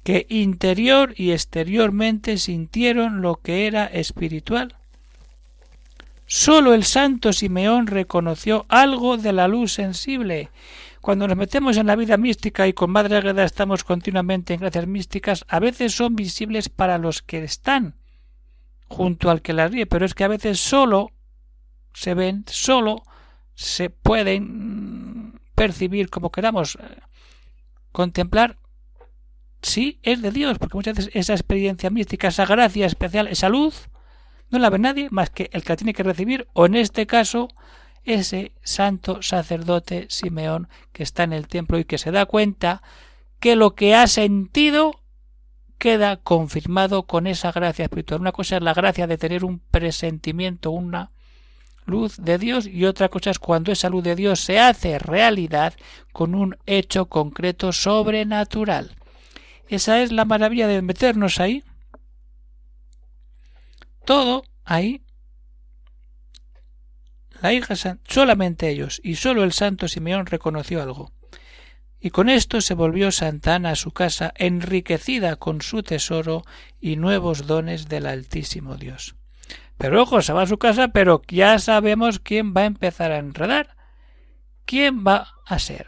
que 0.04 0.26
interior 0.30 1.14
y 1.18 1.32
exteriormente 1.32 2.38
sintieron 2.38 3.22
lo 3.22 3.36
que 3.36 3.68
era 3.68 3.86
espiritual 3.86 4.76
Sólo 6.28 6.74
el 6.74 6.84
santo 6.84 7.34
Simeón 7.34 7.86
reconoció 7.86 8.66
algo 8.68 9.18
de 9.18 9.32
la 9.32 9.48
luz 9.48 9.74
sensible. 9.74 10.50
Cuando 11.00 11.28
nos 11.28 11.38
metemos 11.38 11.78
en 11.78 11.86
la 11.86 11.96
vida 11.96 12.18
mística 12.18 12.68
y 12.68 12.74
con 12.74 12.90
Madre 12.90 13.18
Agreda 13.18 13.44
estamos 13.44 13.84
continuamente 13.84 14.56
en 14.56 14.62
gracias 14.62 14.88
místicas, 14.88 15.46
a 15.48 15.60
veces 15.60 15.94
son 15.94 16.16
visibles 16.16 16.68
para 16.68 16.98
los 16.98 17.22
que 17.22 17.44
están 17.44 17.94
junto 18.88 19.30
al 19.30 19.44
que 19.44 19.54
las 19.54 19.72
ríe, 19.72 19.86
pero 19.86 20.04
es 20.04 20.16
que 20.16 20.24
a 20.24 20.28
veces 20.30 20.60
solo 20.60 21.12
se 21.94 22.16
ven, 22.16 22.44
solo 22.48 23.04
se 23.56 23.90
pueden 23.90 25.40
percibir 25.56 26.10
como 26.10 26.32
queramos 26.32 26.76
eh, 26.76 27.00
contemplar 27.92 28.58
sí 29.66 30.00
es 30.04 30.22
de 30.22 30.32
Dios, 30.32 30.60
porque 30.60 30.78
muchas 30.78 30.96
veces 30.96 31.12
esa 31.16 31.34
experiencia 31.34 31.90
mística, 31.90 32.28
esa 32.28 32.46
gracia 32.46 32.86
especial, 32.86 33.28
esa 33.28 33.50
luz, 33.50 33.90
no 34.50 34.60
la 34.60 34.70
ve 34.70 34.80
nadie 34.80 35.10
más 35.10 35.30
que 35.30 35.50
el 35.52 35.64
que 35.64 35.70
la 35.70 35.78
tiene 35.78 35.94
que 35.94 36.04
recibir, 36.04 36.48
o 36.54 36.66
en 36.66 36.76
este 36.76 37.08
caso, 37.08 37.48
ese 38.04 38.54
santo 38.62 39.22
sacerdote 39.24 40.06
Simeón 40.10 40.70
que 40.92 41.02
está 41.02 41.24
en 41.24 41.34
el 41.34 41.48
templo 41.48 41.80
y 41.80 41.86
que 41.86 41.98
se 41.98 42.12
da 42.12 42.28
cuenta 42.28 42.84
que 43.40 43.56
lo 43.56 43.74
que 43.74 43.96
ha 43.96 44.06
sentido 44.08 45.02
queda 45.80 46.18
confirmado 46.18 47.04
con 47.04 47.28
esa 47.28 47.52
gracia 47.52 47.86
espiritual. 47.86 48.22
Una 48.22 48.32
cosa 48.32 48.58
es 48.58 48.62
la 48.62 48.74
gracia 48.74 49.08
de 49.08 49.18
tener 49.18 49.44
un 49.44 49.60
presentimiento, 49.60 50.72
una 50.72 51.12
luz 51.86 52.18
de 52.18 52.38
Dios 52.38 52.68
y 52.68 52.86
otra 52.86 53.10
cosa 53.10 53.32
es 53.32 53.40
cuando 53.40 53.72
esa 53.72 53.90
luz 53.90 54.04
de 54.04 54.16
Dios 54.16 54.40
se 54.40 54.60
hace 54.60 55.00
realidad 55.00 55.74
con 56.12 56.36
un 56.36 56.58
hecho 56.66 57.06
concreto 57.06 57.72
sobrenatural. 57.72 58.96
Esa 59.68 60.02
es 60.02 60.12
la 60.12 60.26
maravilla 60.26 60.68
de 60.68 60.82
meternos 60.82 61.40
ahí 61.40 61.64
todo 64.06 64.44
ahí 64.64 65.02
la 67.42 67.54
hija 67.54 67.76
solamente 68.08 68.70
ellos 68.70 69.02
y 69.04 69.16
solo 69.16 69.44
el 69.44 69.52
santo 69.52 69.88
Simeón 69.88 70.26
reconoció 70.26 70.82
algo. 70.82 71.12
Y 72.00 72.12
con 72.12 72.30
esto 72.30 72.62
se 72.62 72.76
volvió 72.76 73.12
Santa 73.12 73.56
Ana 73.56 73.72
a 73.72 73.76
su 73.76 73.92
casa 73.92 74.34
enriquecida 74.36 75.36
con 75.36 75.62
su 75.62 75.84
tesoro 75.84 76.44
y 76.80 76.98
nuevos 76.98 77.48
dones 77.48 77.88
del 77.88 78.06
Altísimo 78.06 78.78
Dios. 78.78 79.16
Pero 79.78 80.02
ojo, 80.02 80.22
se 80.22 80.34
va 80.34 80.44
a 80.44 80.48
su 80.48 80.58
casa, 80.58 80.90
pero 80.90 81.22
ya 81.28 81.60
sabemos 81.60 82.20
quién 82.20 82.54
va 82.56 82.62
a 82.62 82.66
empezar 82.66 83.12
a 83.12 83.18
enredar. 83.18 83.76
¿Quién 84.66 85.06
va 85.06 85.34
a 85.46 85.60
ser? 85.60 85.88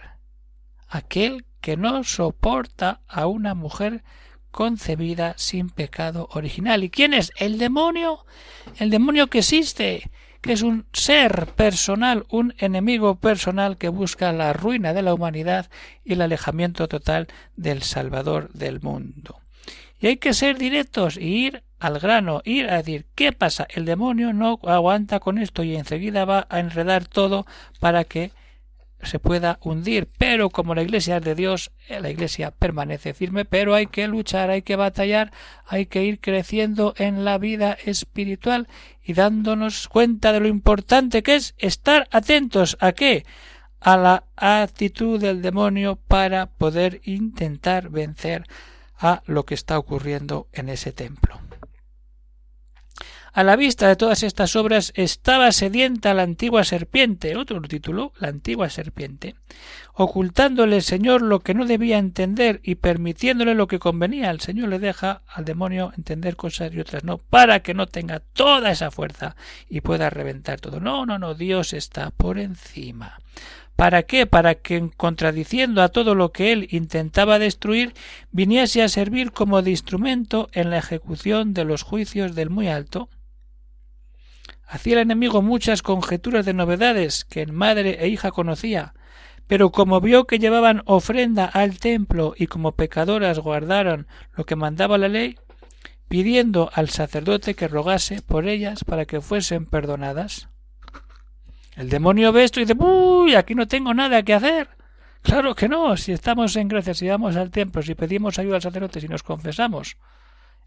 Aquel 0.87 1.45
que 1.61 1.77
no 1.77 2.03
soporta 2.03 3.01
a 3.07 3.27
una 3.27 3.53
mujer 3.53 4.03
concebida 4.51 5.33
sin 5.37 5.69
pecado 5.69 6.29
original. 6.31 6.83
¿Y 6.83 6.89
quién 6.89 7.13
es? 7.13 7.31
El 7.37 7.57
demonio. 7.57 8.25
El 8.77 8.89
demonio 8.89 9.27
que 9.27 9.39
existe, 9.39 10.09
que 10.41 10.53
es 10.53 10.61
un 10.61 10.85
ser 10.93 11.47
personal, 11.47 12.25
un 12.29 12.53
enemigo 12.57 13.15
personal 13.19 13.77
que 13.77 13.89
busca 13.89 14.31
la 14.33 14.53
ruina 14.53 14.93
de 14.93 15.01
la 15.01 15.13
humanidad 15.13 15.69
y 16.03 16.13
el 16.13 16.21
alejamiento 16.21 16.87
total 16.87 17.27
del 17.55 17.83
Salvador 17.83 18.51
del 18.53 18.81
mundo. 18.81 19.39
Y 19.99 20.07
hay 20.07 20.17
que 20.17 20.33
ser 20.33 20.57
directos 20.57 21.17
y 21.17 21.45
ir 21.47 21.63
al 21.79 21.99
grano, 21.99 22.41
ir 22.43 22.69
a 22.69 22.77
decir 22.77 23.05
¿qué 23.15 23.31
pasa? 23.31 23.67
El 23.69 23.85
demonio 23.85 24.33
no 24.33 24.59
aguanta 24.63 25.19
con 25.19 25.37
esto 25.37 25.63
y 25.63 25.75
enseguida 25.75 26.25
va 26.25 26.47
a 26.49 26.59
enredar 26.59 27.05
todo 27.05 27.45
para 27.79 28.03
que 28.03 28.31
se 29.03 29.19
pueda 29.19 29.59
hundir, 29.61 30.09
pero 30.17 30.49
como 30.49 30.73
la 30.73 30.81
Iglesia 30.81 31.17
es 31.17 31.23
de 31.23 31.35
Dios, 31.35 31.71
eh, 31.87 31.99
la 31.99 32.09
Iglesia 32.09 32.51
permanece 32.51 33.13
firme, 33.13 33.45
pero 33.45 33.75
hay 33.75 33.85
que 33.87 34.07
luchar, 34.07 34.49
hay 34.49 34.63
que 34.63 34.75
batallar, 34.75 35.31
hay 35.67 35.85
que 35.85 36.03
ir 36.03 36.19
creciendo 36.19 36.95
en 36.97 37.23
la 37.23 37.37
vida 37.37 37.77
espiritual 37.85 38.67
y 39.03 39.13
dándonos 39.13 39.87
cuenta 39.87 40.33
de 40.33 40.39
lo 40.39 40.47
importante 40.47 41.21
que 41.21 41.35
es 41.35 41.53
estar 41.59 42.07
atentos 42.11 42.75
a 42.79 42.91
qué? 42.91 43.25
a 43.79 43.95
la 43.95 44.23
actitud 44.35 45.19
del 45.19 45.41
demonio 45.41 45.95
para 45.95 46.47
poder 46.47 47.01
intentar 47.05 47.89
vencer 47.89 48.43
a 48.97 49.21
lo 49.25 49.45
que 49.45 49.53
está 49.53 49.77
ocurriendo 49.77 50.47
en 50.51 50.69
ese 50.69 50.91
templo. 50.91 51.46
A 53.37 53.43
la 53.43 53.55
vista 53.55 53.87
de 53.87 53.95
todas 53.95 54.23
estas 54.23 54.55
obras 54.55 54.91
estaba 54.95 55.51
sedienta 55.51 56.15
la 56.15 56.23
antigua 56.23 56.63
serpiente, 56.63 57.37
otro 57.37 57.61
título, 57.61 58.11
la 58.17 58.29
antigua 58.29 58.67
serpiente, 58.67 59.35
ocultándole 59.93 60.77
el 60.77 60.81
Señor 60.81 61.21
lo 61.21 61.41
que 61.41 61.53
no 61.53 61.67
debía 61.67 61.99
entender 61.99 62.61
y 62.63 62.73
permitiéndole 62.73 63.53
lo 63.53 63.67
que 63.67 63.77
convenía. 63.77 64.31
El 64.31 64.41
Señor 64.41 64.69
le 64.69 64.79
deja 64.79 65.21
al 65.27 65.45
demonio 65.45 65.93
entender 65.95 66.35
cosas 66.35 66.73
y 66.73 66.79
otras 66.79 67.03
no, 67.03 67.19
para 67.19 67.59
que 67.59 67.75
no 67.75 67.85
tenga 67.85 68.21
toda 68.21 68.71
esa 68.71 68.89
fuerza 68.89 69.35
y 69.69 69.81
pueda 69.81 70.09
reventar 70.09 70.59
todo. 70.59 70.79
No, 70.79 71.05
no, 71.05 71.19
no, 71.19 71.35
Dios 71.35 71.73
está 71.73 72.09
por 72.09 72.39
encima. 72.39 73.19
¿Para 73.75 74.01
qué? 74.01 74.25
Para 74.25 74.55
que, 74.55 74.89
contradiciendo 74.97 75.83
a 75.83 75.89
todo 75.89 76.15
lo 76.15 76.31
que 76.31 76.51
él 76.53 76.67
intentaba 76.71 77.37
destruir, 77.37 77.93
viniese 78.31 78.81
a 78.81 78.89
servir 78.89 79.31
como 79.31 79.61
de 79.61 79.69
instrumento 79.69 80.49
en 80.53 80.71
la 80.71 80.79
ejecución 80.79 81.53
de 81.53 81.65
los 81.65 81.83
juicios 81.83 82.33
del 82.33 82.49
muy 82.49 82.69
alto, 82.69 83.09
Hacía 84.67 84.95
el 84.95 84.99
enemigo 84.99 85.41
muchas 85.41 85.81
conjeturas 85.81 86.45
de 86.45 86.53
novedades 86.53 87.23
que 87.23 87.41
en 87.41 87.55
madre 87.55 87.99
e 88.01 88.09
hija 88.09 88.31
conocía, 88.31 88.93
pero 89.47 89.71
como 89.71 90.01
vio 90.01 90.27
que 90.27 90.39
llevaban 90.39 90.81
ofrenda 90.85 91.45
al 91.45 91.79
templo 91.79 92.33
y 92.37 92.47
como 92.47 92.73
pecadoras 92.73 93.39
guardaron 93.39 94.07
lo 94.35 94.45
que 94.45 94.57
mandaba 94.57 94.97
la 94.97 95.07
ley, 95.07 95.39
pidiendo 96.09 96.69
al 96.73 96.89
sacerdote 96.89 97.53
que 97.53 97.69
rogase 97.69 98.21
por 98.21 98.45
ellas 98.45 98.83
para 98.83 99.05
que 99.05 99.21
fuesen 99.21 99.65
perdonadas. 99.65 100.49
El 101.77 101.89
demonio 101.89 102.33
ve 102.33 102.43
esto 102.43 102.59
y 102.59 102.65
dice 102.65 102.77
Uy, 102.77 103.35
aquí 103.35 103.55
no 103.55 103.69
tengo 103.69 103.93
nada 103.93 104.21
que 104.23 104.33
hacer. 104.33 104.67
Claro 105.21 105.55
que 105.55 105.69
no, 105.69 105.95
si 105.95 106.11
estamos 106.11 106.57
en 106.57 106.67
gracia, 106.67 106.93
si 106.93 107.07
vamos 107.07 107.37
al 107.37 107.51
templo, 107.51 107.81
si 107.81 107.95
pedimos 107.95 108.37
ayuda 108.37 108.57
al 108.57 108.61
sacerdote, 108.61 108.99
si 108.99 109.07
nos 109.07 109.23
confesamos. 109.23 109.95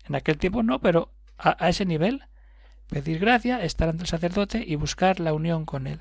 En 0.08 0.14
aquel 0.14 0.38
tiempo 0.38 0.62
no, 0.62 0.80
pero 0.80 1.12
a, 1.36 1.62
a 1.62 1.68
ese 1.68 1.84
nivel 1.84 2.22
pedir 2.90 3.18
gracia, 3.18 3.62
estar 3.64 3.88
ante 3.88 4.03
el 4.03 4.09
sacerdote 4.09 4.64
y 4.66 4.74
buscar 4.74 5.20
la 5.20 5.33
unión 5.33 5.64
con 5.64 5.87
él. 5.87 6.00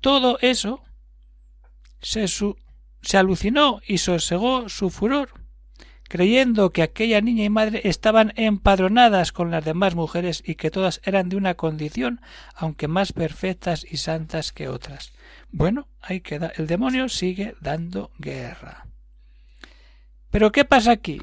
Todo 0.00 0.38
eso 0.40 0.82
se, 2.00 2.26
se 2.28 3.16
alucinó 3.16 3.80
y 3.86 3.98
sosegó 3.98 4.68
su 4.68 4.90
furor. 4.90 5.30
creyendo 6.08 6.70
que 6.70 6.82
aquella 6.82 7.20
niña 7.20 7.44
y 7.44 7.50
madre 7.50 7.82
estaban 7.84 8.32
empadronadas 8.36 9.30
con 9.30 9.50
las 9.50 9.62
demás 9.62 9.94
mujeres 9.94 10.42
y 10.46 10.54
que 10.54 10.70
todas 10.70 11.02
eran 11.04 11.28
de 11.28 11.36
una 11.36 11.52
condición, 11.54 12.22
aunque 12.54 12.88
más 12.88 13.12
perfectas 13.12 13.84
y 13.84 13.98
santas 13.98 14.52
que 14.52 14.68
otras. 14.68 15.12
Bueno, 15.50 15.86
ahí 16.00 16.22
queda. 16.22 16.50
El 16.56 16.66
demonio 16.66 17.10
sigue 17.10 17.54
dando 17.60 18.10
guerra. 18.18 18.86
Pero 20.30 20.50
¿qué 20.50 20.64
pasa 20.64 20.92
aquí? 20.92 21.20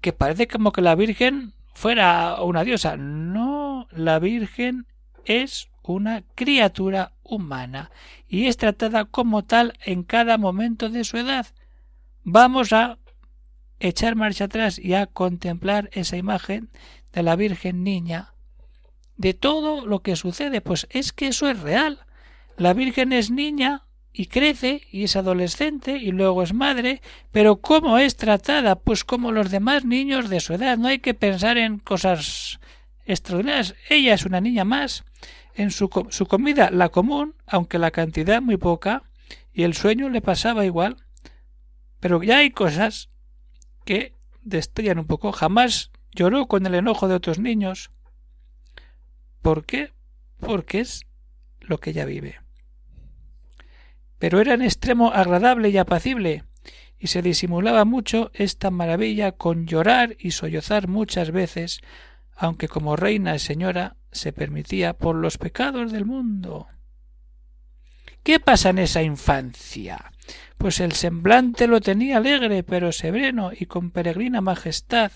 Que 0.00 0.12
parece 0.12 0.46
como 0.46 0.70
que 0.70 0.80
la 0.80 0.94
Virgen 0.94 1.54
fuera 1.78 2.42
una 2.42 2.64
diosa. 2.64 2.96
No, 2.96 3.86
la 3.92 4.18
Virgen 4.18 4.88
es 5.24 5.70
una 5.84 6.24
criatura 6.34 7.12
humana 7.22 7.92
y 8.26 8.46
es 8.46 8.56
tratada 8.56 9.04
como 9.04 9.44
tal 9.44 9.74
en 9.84 10.02
cada 10.02 10.38
momento 10.38 10.88
de 10.88 11.04
su 11.04 11.18
edad. 11.18 11.46
Vamos 12.24 12.72
a 12.72 12.98
echar 13.78 14.16
marcha 14.16 14.46
atrás 14.46 14.80
y 14.80 14.94
a 14.94 15.06
contemplar 15.06 15.88
esa 15.92 16.16
imagen 16.16 16.68
de 17.12 17.22
la 17.22 17.36
Virgen 17.36 17.84
Niña, 17.84 18.34
de 19.16 19.34
todo 19.34 19.86
lo 19.86 20.00
que 20.00 20.16
sucede, 20.16 20.60
pues 20.60 20.88
es 20.90 21.12
que 21.12 21.28
eso 21.28 21.48
es 21.48 21.60
real. 21.60 22.00
La 22.56 22.74
Virgen 22.74 23.12
es 23.12 23.30
niña 23.30 23.86
y 24.12 24.26
crece 24.26 24.82
y 24.90 25.04
es 25.04 25.16
adolescente 25.16 25.96
y 25.96 26.10
luego 26.10 26.42
es 26.42 26.52
madre, 26.52 27.02
pero 27.30 27.56
¿cómo 27.60 27.98
es 27.98 28.16
tratada? 28.16 28.76
Pues 28.76 29.04
como 29.04 29.32
los 29.32 29.50
demás 29.50 29.84
niños 29.84 30.28
de 30.28 30.40
su 30.40 30.54
edad. 30.54 30.78
No 30.78 30.88
hay 30.88 30.98
que 30.98 31.14
pensar 31.14 31.58
en 31.58 31.78
cosas 31.78 32.58
extraordinarias. 33.04 33.74
Ella 33.88 34.14
es 34.14 34.24
una 34.24 34.40
niña 34.40 34.64
más. 34.64 35.04
En 35.54 35.70
su, 35.70 35.88
su 36.10 36.26
comida, 36.26 36.70
la 36.70 36.88
común, 36.88 37.34
aunque 37.46 37.78
la 37.78 37.90
cantidad 37.90 38.40
muy 38.40 38.56
poca, 38.56 39.02
y 39.52 39.64
el 39.64 39.74
sueño 39.74 40.08
le 40.08 40.20
pasaba 40.20 40.64
igual. 40.64 40.96
Pero 42.00 42.22
ya 42.22 42.38
hay 42.38 42.50
cosas 42.50 43.10
que 43.84 44.14
destellan 44.42 45.00
un 45.00 45.06
poco. 45.06 45.32
Jamás 45.32 45.90
lloró 46.12 46.46
con 46.46 46.64
el 46.66 46.74
enojo 46.74 47.08
de 47.08 47.14
otros 47.14 47.38
niños. 47.38 47.90
¿Por 49.42 49.64
qué? 49.64 49.92
Porque 50.38 50.80
es 50.80 51.06
lo 51.60 51.78
que 51.78 51.90
ella 51.90 52.04
vive. 52.04 52.40
Pero 54.18 54.40
era 54.40 54.54
en 54.54 54.62
extremo 54.62 55.12
agradable 55.12 55.70
y 55.70 55.78
apacible, 55.78 56.44
y 56.98 57.08
se 57.08 57.22
disimulaba 57.22 57.84
mucho 57.84 58.30
esta 58.34 58.70
maravilla 58.70 59.32
con 59.32 59.66
llorar 59.66 60.16
y 60.18 60.32
sollozar 60.32 60.88
muchas 60.88 61.30
veces, 61.30 61.80
aunque 62.34 62.68
como 62.68 62.96
reina 62.96 63.34
y 63.34 63.38
señora 63.38 63.96
se 64.10 64.32
permitía 64.32 64.94
por 64.94 65.16
los 65.16 65.38
pecados 65.38 65.92
del 65.92 66.04
mundo. 66.04 66.66
¿Qué 68.22 68.40
pasa 68.40 68.70
en 68.70 68.78
esa 68.78 69.02
infancia? 69.02 70.12
pues 70.58 70.80
el 70.80 70.92
semblante 70.92 71.68
lo 71.68 71.80
tenía 71.80 72.18
alegre, 72.18 72.64
pero 72.64 72.92
sereno 72.92 73.52
y 73.58 73.66
con 73.66 73.90
peregrina 73.90 74.40
majestad, 74.40 75.12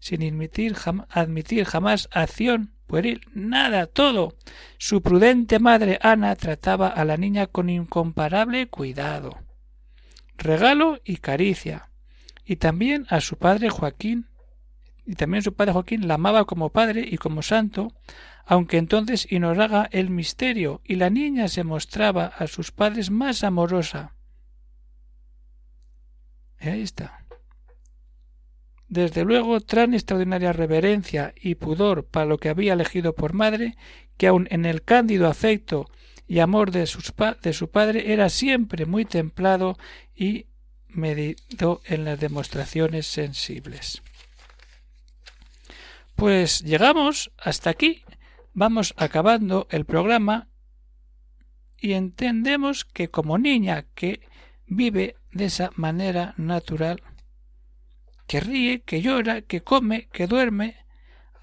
sin 0.00 0.22
admitir, 0.22 0.76
admitir 1.08 1.64
jamás 1.64 2.08
acción 2.12 2.73
pueril, 2.86 3.20
nada, 3.32 3.86
todo. 3.86 4.36
Su 4.78 5.02
prudente 5.02 5.58
madre 5.58 5.98
Ana 6.02 6.34
trataba 6.36 6.88
a 6.88 7.04
la 7.04 7.16
niña 7.16 7.46
con 7.46 7.70
incomparable 7.70 8.68
cuidado, 8.68 9.38
regalo 10.36 11.00
y 11.04 11.16
caricia, 11.16 11.90
y 12.44 12.56
también 12.56 13.06
a 13.08 13.20
su 13.20 13.38
padre 13.38 13.70
Joaquín, 13.70 14.28
y 15.06 15.14
también 15.14 15.42
su 15.42 15.54
padre 15.54 15.72
Joaquín 15.72 16.08
la 16.08 16.14
amaba 16.14 16.44
como 16.44 16.70
padre 16.70 17.06
y 17.10 17.18
como 17.18 17.42
santo, 17.42 17.92
aunque 18.46 18.76
entonces 18.76 19.30
ignoraba 19.30 19.88
el 19.90 20.10
misterio, 20.10 20.80
y 20.84 20.96
la 20.96 21.10
niña 21.10 21.48
se 21.48 21.64
mostraba 21.64 22.26
a 22.26 22.46
sus 22.46 22.72
padres 22.72 23.10
más 23.10 23.44
amorosa, 23.44 24.14
ahí 26.70 26.82
está. 26.82 27.23
Desde 28.94 29.24
luego, 29.24 29.60
tan 29.60 29.92
extraordinaria 29.92 30.52
reverencia 30.52 31.34
y 31.36 31.56
pudor 31.56 32.04
para 32.06 32.26
lo 32.26 32.38
que 32.38 32.48
había 32.48 32.74
elegido 32.74 33.12
por 33.12 33.32
madre, 33.32 33.76
que 34.16 34.28
aun 34.28 34.46
en 34.52 34.64
el 34.64 34.84
cándido 34.84 35.26
afecto 35.26 35.90
y 36.28 36.38
amor 36.38 36.70
de, 36.70 36.88
de 37.42 37.52
su 37.52 37.70
padre 37.70 38.12
era 38.12 38.28
siempre 38.28 38.86
muy 38.86 39.04
templado 39.04 39.76
y 40.14 40.46
medido 40.86 41.80
en 41.86 42.04
las 42.04 42.20
demostraciones 42.20 43.08
sensibles. 43.08 44.00
Pues 46.14 46.60
llegamos 46.60 47.32
hasta 47.36 47.70
aquí, 47.70 48.04
vamos 48.52 48.94
acabando 48.96 49.66
el 49.70 49.86
programa 49.86 50.46
y 51.80 51.94
entendemos 51.94 52.84
que 52.84 53.10
como 53.10 53.38
niña 53.38 53.86
que 53.96 54.20
vive 54.68 55.16
de 55.32 55.46
esa 55.46 55.72
manera 55.74 56.34
natural, 56.36 57.02
que 58.26 58.40
ríe, 58.40 58.82
que 58.82 59.02
llora, 59.02 59.42
que 59.42 59.62
come, 59.62 60.08
que 60.12 60.26
duerme, 60.26 60.76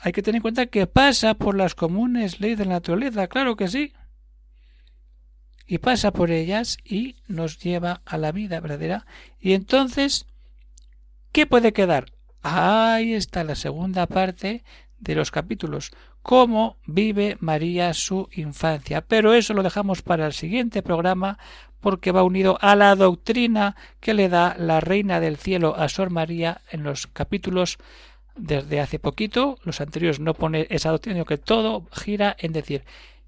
hay 0.03 0.13
que 0.13 0.23
tener 0.23 0.37
en 0.37 0.41
cuenta 0.41 0.65
que 0.65 0.87
pasa 0.87 1.35
por 1.35 1.55
las 1.55 1.75
comunes 1.75 2.39
leyes 2.39 2.57
de 2.57 2.65
la 2.65 2.73
naturaleza, 2.73 3.27
claro 3.27 3.55
que 3.55 3.67
sí. 3.67 3.93
Y 5.67 5.77
pasa 5.77 6.11
por 6.11 6.31
ellas 6.31 6.77
y 6.83 7.17
nos 7.27 7.59
lleva 7.59 8.01
a 8.05 8.17
la 8.17 8.31
vida 8.31 8.59
verdadera. 8.59 9.05
Y 9.39 9.53
entonces, 9.53 10.25
¿qué 11.31 11.45
puede 11.45 11.71
quedar? 11.71 12.11
Ahí 12.41 13.13
está 13.13 13.43
la 13.43 13.55
segunda 13.55 14.07
parte 14.07 14.63
de 14.99 15.15
los 15.15 15.29
capítulos. 15.29 15.91
Cómo 16.23 16.77
vive 16.87 17.37
María 17.39 17.93
su 17.93 18.27
infancia. 18.31 19.01
Pero 19.01 19.33
eso 19.33 19.53
lo 19.53 19.63
dejamos 19.63 20.01
para 20.01 20.25
el 20.25 20.33
siguiente 20.33 20.81
programa 20.81 21.37
porque 21.81 22.11
va 22.11 22.23
unido 22.23 22.57
a 22.61 22.75
la 22.75 22.95
doctrina 22.95 23.75
que 23.99 24.13
le 24.13 24.29
da 24.29 24.55
la 24.57 24.79
Reina 24.79 25.19
del 25.19 25.37
Cielo 25.37 25.75
a 25.75 25.89
Sor 25.89 26.09
María 26.09 26.61
en 26.71 26.83
los 26.83 27.07
capítulos 27.07 27.77
desde 28.35 28.79
hace 28.79 28.99
poquito. 28.99 29.57
Los 29.63 29.81
anteriores 29.81 30.19
no 30.19 30.33
pone 30.33 30.67
esa 30.69 30.91
doctrina, 30.91 31.15
sino 31.15 31.25
que 31.25 31.37
todo 31.37 31.87
gira 31.91 32.35
en 32.39 32.53
decir 32.53 32.83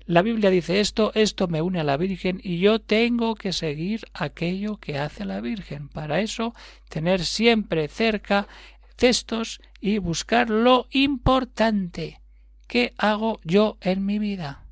la 0.05 0.21
Biblia 0.21 0.49
dice 0.49 0.81
esto, 0.81 1.11
esto 1.15 1.47
me 1.47 1.61
une 1.61 1.79
a 1.79 1.83
la 1.85 1.95
Virgen 1.95 2.41
y 2.43 2.59
yo 2.59 2.79
tengo 2.79 3.35
que 3.35 3.53
seguir 3.53 4.01
aquello 4.13 4.77
que 4.77 4.97
hace 4.97 5.23
la 5.23 5.39
Virgen. 5.39 5.87
Para 5.87 6.19
eso, 6.19 6.53
tener 6.89 7.23
siempre 7.23 7.87
cerca 7.87 8.47
textos 8.97 9.61
y 9.79 9.99
buscar 9.99 10.49
lo 10.49 10.87
importante. 10.91 12.19
¿Qué 12.67 12.93
hago 12.97 13.39
yo 13.45 13.77
en 13.79 14.05
mi 14.05 14.19
vida? 14.19 14.65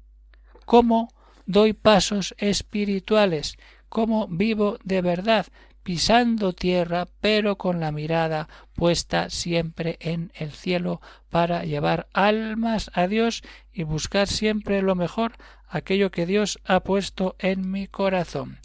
¿Cómo 0.66 1.14
doy 1.46 1.74
pasos 1.74 2.36
espirituales, 2.38 3.58
como 3.92 4.30
vivo 4.30 4.78
de 4.86 5.02
verdad, 5.02 5.48
pisando 5.84 6.54
tierra, 6.54 7.10
pero 7.20 7.58
con 7.58 7.82
la 7.82 7.92
mirada 7.92 8.48
puesta 8.74 9.30
siempre 9.30 9.98
en 10.00 10.32
el 10.34 10.52
cielo 10.52 11.02
para 11.30 11.66
llevar 11.66 12.08
almas 12.14 12.90
a 12.94 13.08
Dios 13.08 13.44
y 13.74 13.84
buscar 13.84 14.28
siempre 14.28 14.82
lo 14.82 14.96
mejor, 14.96 15.34
aquello 15.68 16.10
que 16.10 16.26
Dios 16.26 16.58
ha 16.64 16.80
puesto 16.80 17.36
en 17.38 17.70
mi 17.70 17.88
corazón. 17.88 18.60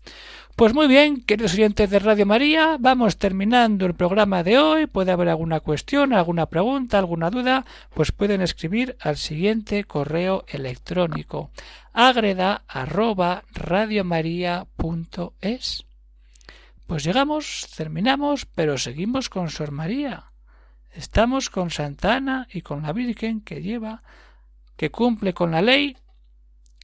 Pues 0.56 0.72
muy 0.72 0.88
bien, 0.88 1.20
queridos 1.20 1.52
oyentes 1.52 1.90
de 1.90 1.98
Radio 1.98 2.24
María, 2.24 2.78
vamos 2.80 3.18
terminando 3.18 3.84
el 3.84 3.92
programa 3.92 4.42
de 4.42 4.58
hoy. 4.58 4.86
Puede 4.86 5.12
haber 5.12 5.28
alguna 5.28 5.60
cuestión, 5.60 6.14
alguna 6.14 6.46
pregunta, 6.46 6.98
alguna 6.98 7.28
duda, 7.28 7.66
pues 7.92 8.10
pueden 8.10 8.40
escribir 8.40 8.96
al 9.00 9.18
siguiente 9.18 9.84
correo 9.84 10.46
electrónico 10.48 11.50
agreda 11.92 12.62
arroba. 12.68 13.42
Pues 16.86 17.04
llegamos, 17.04 17.68
terminamos, 17.76 18.46
pero 18.46 18.78
seguimos 18.78 19.28
con 19.28 19.50
Sor 19.50 19.72
María. 19.72 20.32
Estamos 20.90 21.50
con 21.50 21.68
Santana 21.68 22.48
y 22.50 22.62
con 22.62 22.80
la 22.80 22.94
Virgen 22.94 23.42
que 23.42 23.60
lleva, 23.60 24.02
que 24.78 24.90
cumple 24.90 25.34
con 25.34 25.50
la 25.50 25.60
ley, 25.60 25.98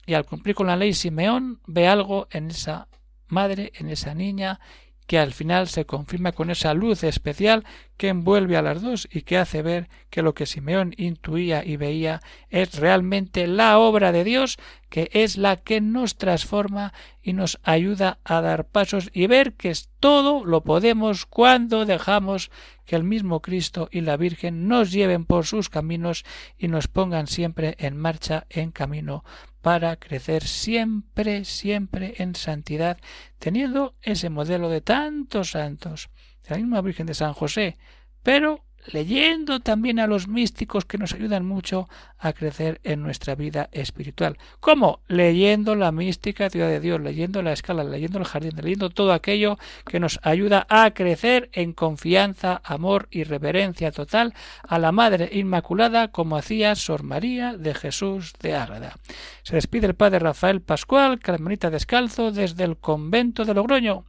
y 0.04 0.12
al 0.12 0.26
cumplir 0.26 0.54
con 0.54 0.66
la 0.66 0.76
ley 0.76 0.92
Simeón 0.92 1.62
ve 1.66 1.88
algo 1.88 2.28
en 2.32 2.50
esa 2.50 2.88
madre, 3.32 3.72
en 3.74 3.88
esa 3.88 4.14
niña, 4.14 4.60
que 5.06 5.18
al 5.18 5.32
final 5.32 5.68
se 5.68 5.84
confirma 5.84 6.32
con 6.32 6.50
esa 6.50 6.74
luz 6.74 7.04
especial 7.04 7.64
que 7.96 8.08
envuelve 8.08 8.56
a 8.56 8.62
las 8.62 8.80
dos 8.80 9.08
y 9.12 9.22
que 9.22 9.36
hace 9.36 9.62
ver 9.62 9.88
que 10.10 10.22
lo 10.22 10.34
que 10.34 10.46
Simeón 10.46 10.94
intuía 10.96 11.64
y 11.64 11.76
veía 11.76 12.22
es 12.50 12.78
realmente 12.78 13.46
la 13.46 13.78
obra 13.78 14.12
de 14.12 14.24
Dios, 14.24 14.58
que 14.88 15.10
es 15.12 15.36
la 15.36 15.56
que 15.56 15.80
nos 15.80 16.16
transforma 16.16 16.92
y 17.22 17.32
nos 17.32 17.58
ayuda 17.62 18.18
a 18.24 18.40
dar 18.40 18.64
pasos 18.64 19.10
y 19.12 19.26
ver 19.26 19.54
que 19.54 19.74
todo 20.00 20.44
lo 20.44 20.62
podemos 20.62 21.26
cuando 21.26 21.84
dejamos 21.84 22.50
que 22.84 22.96
el 22.96 23.04
mismo 23.04 23.40
Cristo 23.40 23.88
y 23.90 24.00
la 24.00 24.16
Virgen 24.16 24.68
nos 24.68 24.92
lleven 24.92 25.24
por 25.24 25.46
sus 25.46 25.68
caminos 25.68 26.24
y 26.58 26.68
nos 26.68 26.88
pongan 26.88 27.26
siempre 27.26 27.76
en 27.78 27.96
marcha 27.96 28.46
en 28.50 28.70
camino 28.70 29.24
para 29.60 29.96
crecer 29.96 30.42
siempre, 30.42 31.44
siempre 31.44 32.14
en 32.18 32.34
santidad, 32.34 32.98
teniendo 33.38 33.94
ese 34.02 34.28
modelo 34.28 34.68
de 34.68 34.80
tantos 34.80 35.52
santos, 35.52 36.10
de 36.42 36.50
la 36.50 36.56
misma 36.56 36.80
Virgen 36.80 37.06
de 37.06 37.14
San 37.14 37.32
José, 37.32 37.78
pero 38.22 38.64
leyendo 38.86 39.60
también 39.60 39.98
a 40.00 40.06
los 40.06 40.28
místicos 40.28 40.84
que 40.84 40.98
nos 40.98 41.14
ayudan 41.14 41.46
mucho 41.46 41.88
a 42.18 42.32
crecer 42.32 42.80
en 42.84 43.02
nuestra 43.02 43.34
vida 43.34 43.68
espiritual. 43.72 44.38
¿Cómo? 44.60 45.00
Leyendo 45.08 45.74
la 45.74 45.92
mística 45.92 46.50
ciudad 46.50 46.68
de 46.68 46.80
Dios, 46.80 47.00
leyendo 47.00 47.42
la 47.42 47.52
escala, 47.52 47.84
leyendo 47.84 48.18
el 48.18 48.24
jardín, 48.24 48.52
leyendo 48.60 48.90
todo 48.90 49.12
aquello 49.12 49.58
que 49.84 50.00
nos 50.00 50.20
ayuda 50.22 50.66
a 50.68 50.90
crecer 50.92 51.50
en 51.52 51.72
confianza, 51.72 52.60
amor 52.64 53.08
y 53.10 53.24
reverencia 53.24 53.92
total 53.92 54.34
a 54.66 54.78
la 54.78 54.92
Madre 54.92 55.30
Inmaculada 55.32 56.08
como 56.08 56.36
hacía 56.36 56.74
Sor 56.74 57.02
María 57.02 57.56
de 57.56 57.74
Jesús 57.74 58.32
de 58.40 58.56
Ágreda. 58.56 58.96
Se 59.42 59.56
despide 59.56 59.86
el 59.86 59.94
Padre 59.94 60.18
Rafael 60.18 60.60
Pascual, 60.60 61.18
carmelita 61.18 61.70
descalzo, 61.70 62.30
desde 62.30 62.64
el 62.64 62.76
convento 62.76 63.44
de 63.44 63.54
Logroño. 63.54 64.04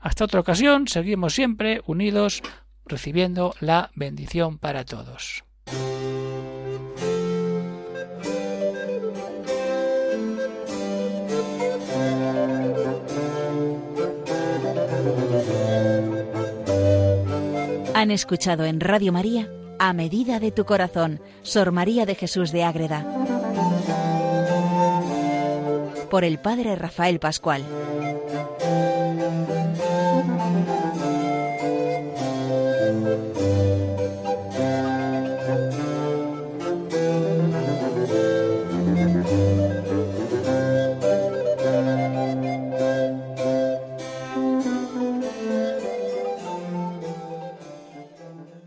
Hasta 0.00 0.24
otra 0.24 0.40
ocasión, 0.40 0.86
seguimos 0.86 1.34
siempre 1.34 1.82
unidos 1.86 2.42
recibiendo 2.88 3.54
la 3.60 3.90
bendición 3.94 4.58
para 4.58 4.84
todos. 4.84 5.44
Han 17.94 18.12
escuchado 18.12 18.64
en 18.64 18.78
Radio 18.78 19.12
María 19.12 19.50
A 19.80 19.92
Medida 19.92 20.38
de 20.38 20.52
tu 20.52 20.64
Corazón, 20.64 21.20
Sor 21.42 21.72
María 21.72 22.06
de 22.06 22.14
Jesús 22.14 22.52
de 22.52 22.62
Ágreda, 22.62 23.04
por 26.08 26.22
el 26.22 26.38
Padre 26.38 26.76
Rafael 26.76 27.18
Pascual. 27.18 27.64